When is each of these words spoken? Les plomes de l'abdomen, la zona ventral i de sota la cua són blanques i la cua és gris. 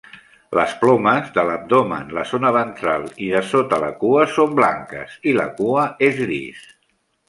Les 0.59 0.71
plomes 0.83 1.27
de 1.35 1.43
l'abdomen, 1.49 2.09
la 2.19 2.25
zona 2.31 2.53
ventral 2.57 3.07
i 3.29 3.31
de 3.37 3.45
sota 3.53 3.81
la 3.87 3.93
cua 4.03 4.27
són 4.35 4.59
blanques 4.65 5.17
i 5.35 5.39
la 5.41 5.51
cua 5.63 5.89
és 6.13 6.23
gris. 6.29 6.71